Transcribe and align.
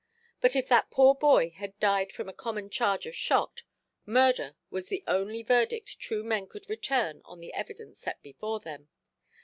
But 0.39 0.55
if 0.55 0.67
that 0.67 0.89
poor 0.89 1.13
boy 1.13 1.51
had 1.51 1.79
died 1.79 2.11
from 2.11 2.27
a 2.27 2.33
common 2.33 2.71
charge 2.71 3.05
of 3.05 3.13
shot, 3.15 3.61
"Murder" 4.03 4.55
was 4.71 4.87
the 4.89 5.03
only 5.05 5.43
verdict 5.43 5.99
true 5.99 6.23
men 6.23 6.47
could 6.47 6.67
return 6.67 7.21
on 7.23 7.39
the 7.39 7.53
evidence 7.53 7.99
set 7.99 8.19
before 8.23 8.59
them. 8.59 8.89